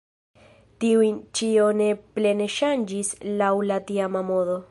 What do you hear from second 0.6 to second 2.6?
Tiujn ĉi oni plene